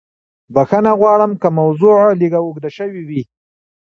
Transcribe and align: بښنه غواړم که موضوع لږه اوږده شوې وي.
بښنه 0.53 0.91
غواړم 0.99 1.31
که 1.41 1.47
موضوع 1.59 1.95
لږه 2.19 2.39
اوږده 2.41 2.69
شوې 2.77 3.01
وي. 3.07 3.21